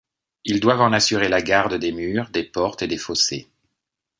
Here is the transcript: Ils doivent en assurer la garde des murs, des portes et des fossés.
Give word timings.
Ils 0.45 0.59
doivent 0.59 0.81
en 0.81 0.93
assurer 0.93 1.29
la 1.29 1.43
garde 1.43 1.75
des 1.75 1.91
murs, 1.91 2.31
des 2.31 2.43
portes 2.43 2.81
et 2.81 2.87
des 2.87 2.97
fossés. 2.97 3.51